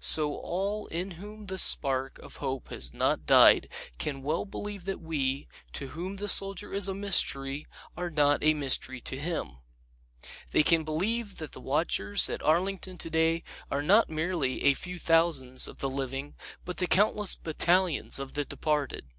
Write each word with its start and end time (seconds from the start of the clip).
So 0.00 0.34
all 0.36 0.86
in 0.86 1.10
whom 1.20 1.48
the 1.48 1.58
spark 1.58 2.18
of 2.20 2.36
hope 2.36 2.68
has 2.70 2.94
not 2.94 3.26
died 3.26 3.68
can 3.98 4.22
well 4.22 4.46
believe 4.46 4.86
that 4.86 5.02
we, 5.02 5.48
to 5.74 5.88
whom 5.88 6.16
the 6.16 6.30
Soldier 6.30 6.72
is 6.72 6.88
a 6.88 6.94
mystery, 6.94 7.66
are 7.94 8.08
not 8.08 8.42
a 8.42 8.54
mystery 8.54 9.02
to 9.02 9.18
him. 9.18 9.58
They 10.50 10.62
can 10.62 10.82
believe 10.82 11.36
that 11.36 11.52
the 11.52 11.60
watchers 11.60 12.30
at 12.30 12.42
Arlington 12.42 12.96
today 12.96 13.42
are 13.70 13.82
not 13.82 14.08
merely 14.08 14.64
a 14.64 14.72
few 14.72 14.98
thousands 14.98 15.68
of 15.68 15.76
the 15.80 15.90
living 15.90 16.36
but 16.64 16.78
the 16.78 16.86
countless 16.86 17.34
battalions 17.34 18.18
of 18.18 18.32
the 18.32 18.46
departed. 18.46 19.10